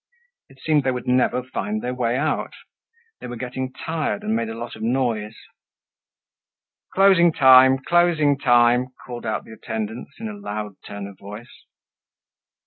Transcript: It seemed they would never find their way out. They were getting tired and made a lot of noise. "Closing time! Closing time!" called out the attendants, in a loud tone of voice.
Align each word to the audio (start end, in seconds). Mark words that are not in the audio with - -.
It 0.49 0.59
seemed 0.59 0.81
they 0.83 0.89
would 0.89 1.07
never 1.07 1.43
find 1.43 1.83
their 1.83 1.93
way 1.93 2.17
out. 2.17 2.53
They 3.19 3.27
were 3.27 3.35
getting 3.35 3.71
tired 3.71 4.23
and 4.23 4.35
made 4.35 4.49
a 4.49 4.57
lot 4.57 4.75
of 4.75 4.81
noise. 4.81 5.37
"Closing 6.95 7.31
time! 7.31 7.77
Closing 7.77 8.39
time!" 8.39 8.87
called 9.05 9.27
out 9.27 9.45
the 9.45 9.51
attendants, 9.53 10.13
in 10.19 10.27
a 10.27 10.33
loud 10.33 10.77
tone 10.87 11.05
of 11.05 11.19
voice. 11.19 11.65